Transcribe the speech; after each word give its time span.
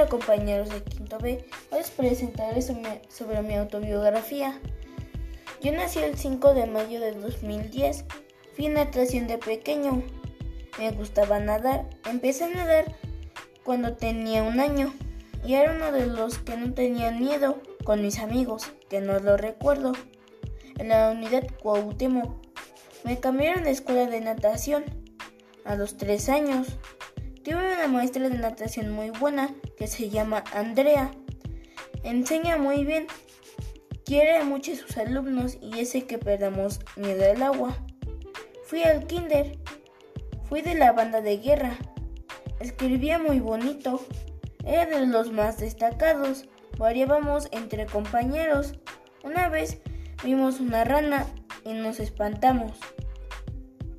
Hola 0.00 0.08
compañeros 0.08 0.70
de 0.70 0.82
Quinto 0.82 1.18
B, 1.18 1.44
hoy 1.70 1.78
les 1.78 1.90
presentaré 1.90 2.62
sobre 2.62 3.42
mi 3.42 3.54
autobiografía. 3.54 4.58
Yo 5.60 5.72
nací 5.72 5.98
el 5.98 6.16
5 6.16 6.54
de 6.54 6.64
mayo 6.64 7.00
de 7.00 7.12
2010, 7.12 8.06
fui 8.56 8.68
natación 8.68 9.26
de 9.26 9.36
pequeño, 9.36 10.02
me 10.78 10.90
gustaba 10.92 11.38
nadar, 11.38 11.84
empecé 12.08 12.44
a 12.44 12.48
nadar 12.48 12.94
cuando 13.62 13.94
tenía 13.94 14.42
un 14.42 14.58
año 14.58 14.94
y 15.44 15.52
era 15.52 15.74
uno 15.74 15.92
de 15.92 16.06
los 16.06 16.38
que 16.38 16.56
no 16.56 16.72
tenía 16.72 17.10
miedo 17.10 17.60
con 17.84 18.00
mis 18.00 18.20
amigos, 18.20 18.72
que 18.88 19.02
no 19.02 19.20
lo 19.20 19.36
recuerdo, 19.36 19.92
en 20.78 20.88
la 20.88 21.10
unidad 21.10 21.46
Cuauhtémoc. 21.62 22.42
Me 23.04 23.20
cambiaron 23.20 23.64
de 23.64 23.72
escuela 23.72 24.06
de 24.06 24.22
natación 24.22 24.82
a 25.66 25.76
los 25.76 25.98
3 25.98 26.30
años. 26.30 26.68
Tuve 27.42 27.56
una 27.56 27.88
maestra 27.88 28.28
de 28.28 28.36
natación 28.36 28.90
muy 28.90 29.08
buena 29.08 29.48
que 29.78 29.86
se 29.86 30.10
llama 30.10 30.44
Andrea. 30.52 31.10
Enseña 32.02 32.58
muy 32.58 32.84
bien, 32.84 33.06
quiere 34.04 34.44
mucho 34.44 34.72
a 34.72 34.76
sus 34.76 34.98
alumnos 34.98 35.56
y 35.58 35.80
ese 35.80 36.04
que 36.04 36.18
perdamos 36.18 36.80
miedo 36.96 37.24
al 37.30 37.42
agua. 37.42 37.74
Fui 38.64 38.82
al 38.82 39.06
kinder, 39.06 39.58
fui 40.50 40.60
de 40.60 40.74
la 40.74 40.92
banda 40.92 41.22
de 41.22 41.38
guerra, 41.38 41.78
escribía 42.60 43.18
muy 43.18 43.40
bonito, 43.40 44.04
era 44.66 44.84
de 44.84 45.06
los 45.06 45.32
más 45.32 45.58
destacados, 45.58 46.46
variábamos 46.76 47.48
entre 47.52 47.86
compañeros. 47.86 48.74
Una 49.24 49.48
vez 49.48 49.78
vimos 50.22 50.60
una 50.60 50.84
rana 50.84 51.26
y 51.64 51.72
nos 51.72 52.00
espantamos. 52.00 52.72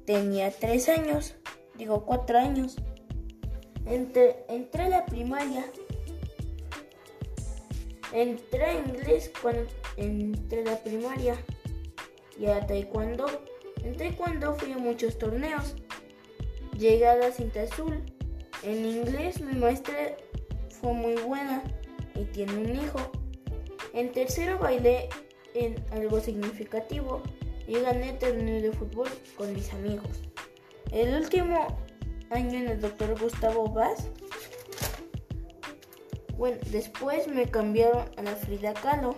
Tenía 0.06 0.52
tres 0.52 0.90
años, 0.90 1.34
digo 1.76 2.06
cuatro 2.06 2.38
años. 2.38 2.78
Entré, 3.86 4.44
entré 4.48 4.84
a 4.84 4.90
la 4.90 5.06
primaria. 5.06 5.66
Entré 8.14 8.64
a 8.64 8.74
inglés 8.74 9.32
cuando 9.42 9.66
entré 9.98 10.62
a 10.62 10.72
la 10.72 10.84
primaria. 10.84 11.36
Y 12.40 12.46
a 12.48 12.66
taekwondo. 12.66 13.26
En 13.84 13.96
taekwondo 13.98 14.56
fui 14.56 14.72
a 14.72 14.78
muchos 14.78 15.18
torneos. 15.18 15.76
Llegué 16.78 17.08
a 17.08 17.16
la 17.16 17.32
cinta 17.32 17.64
azul. 17.64 18.04
En 18.64 18.86
inglés 18.86 19.42
mi 19.42 19.54
maestra 19.54 20.16
fue 20.80 20.94
muy 20.94 21.16
buena 21.16 21.64
y 22.16 22.26
tiene 22.26 22.54
un 22.54 22.76
hijo. 22.76 23.00
En 23.94 24.12
tercero 24.12 24.58
bailé 24.60 25.10
en 25.54 25.84
algo 25.92 26.20
significativo 26.20 27.22
y 27.68 27.80
gané 27.80 28.14
torneo 28.14 28.62
de 28.62 28.72
fútbol 28.72 29.10
con 29.38 29.54
mis 29.54 29.72
amigos. 29.74 30.22
El 30.92 31.16
último 31.16 31.78
año 32.32 32.58
en 32.58 32.70
el 32.70 32.82
doctor 32.82 33.20
Gustavo 33.20 33.68
Vaz. 33.70 34.08
Bueno, 36.38 36.58
después 36.72 37.28
me 37.28 37.46
cambiaron 37.46 38.10
a 38.18 38.24
la 38.24 38.36
Frida 38.36 38.74
Kahlo. 38.74 39.16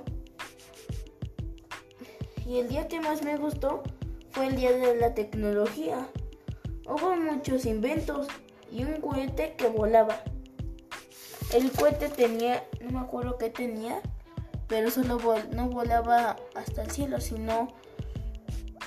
Y 2.46 2.60
el 2.60 2.68
día 2.68 2.88
que 2.88 3.00
más 3.00 3.24
me 3.24 3.38
gustó 3.38 3.84
fue 4.32 4.48
el 4.48 4.56
día 4.58 4.72
de 4.72 4.96
la 4.96 5.14
tecnología. 5.14 6.10
Hubo 6.86 7.16
muchos 7.16 7.66
inventos 7.66 8.28
y 8.70 8.84
un 8.84 9.00
cohete 9.00 9.56
que 9.56 9.68
volaba. 9.68 10.22
El 11.54 11.72
cohete 11.72 12.10
tenía, 12.10 12.68
no 12.82 12.92
me 12.92 13.00
acuerdo 13.00 13.38
qué 13.38 13.50
tenía, 13.50 14.02
pero 14.68 14.90
solo 14.90 15.20
no 15.52 15.70
volaba 15.70 16.36
hasta 16.56 16.82
el 16.82 16.92
cielo, 16.92 17.22
sino 17.22 17.68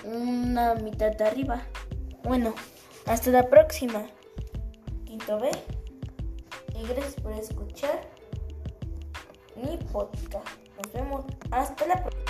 una 0.05 0.75
mitad 0.75 1.13
de 1.13 1.25
arriba. 1.25 1.63
Bueno, 2.23 2.55
hasta 3.07 3.31
la 3.31 3.49
próxima. 3.49 4.07
Quinto 5.05 5.39
B. 5.41 5.51
Y 6.75 6.87
gracias 6.87 7.15
por 7.23 7.33
escuchar 7.33 8.01
mi 9.57 9.79
podcast. 9.93 10.47
Nos 10.77 10.93
vemos 10.93 11.25
hasta 11.51 11.87
la 11.87 11.95
próxima. 12.03 12.26